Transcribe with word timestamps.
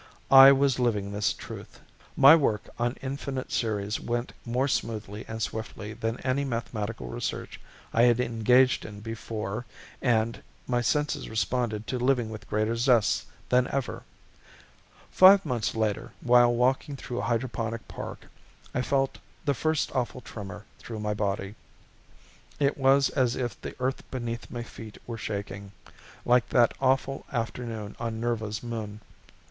I 0.31 0.51
was 0.51 0.79
living 0.79 1.11
this 1.11 1.31
truth. 1.31 1.79
My 2.17 2.35
work 2.35 2.67
on 2.79 2.97
infinite 3.03 3.51
series 3.51 3.99
went 3.99 4.33
more 4.45 4.67
smoothly 4.67 5.25
and 5.27 5.39
swiftly 5.43 5.93
than 5.93 6.19
any 6.21 6.43
mathematical 6.43 7.07
research 7.07 7.59
I 7.93 8.01
had 8.05 8.19
engaged 8.19 8.83
in 8.83 9.01
before 9.01 9.67
and 10.01 10.41
my 10.65 10.81
senses 10.81 11.29
responded 11.29 11.85
to 11.85 11.99
living 11.99 12.31
with 12.31 12.49
greater 12.49 12.75
zest 12.75 13.27
than 13.49 13.67
ever. 13.67 14.01
Five 15.11 15.45
months 15.45 15.75
later, 15.75 16.13
while 16.21 16.51
walking 16.51 16.95
through 16.95 17.21
Hydroponic 17.21 17.87
Park, 17.87 18.25
I 18.73 18.81
felt 18.81 19.19
the 19.45 19.53
first 19.53 19.95
awful 19.95 20.21
tremor 20.21 20.65
through 20.79 20.99
my 20.99 21.13
body. 21.13 21.53
It 22.59 22.75
was 22.75 23.09
as 23.09 23.35
if 23.35 23.61
the 23.61 23.75
earth 23.79 24.01
beneath 24.09 24.49
my 24.49 24.63
feet 24.63 24.97
were 25.05 25.19
shaking, 25.19 25.73
like 26.25 26.49
that 26.49 26.73
awful 26.81 27.23
afternoon 27.31 27.95
on 27.99 28.19
Nirva's 28.19 28.63
moon. 28.63 28.99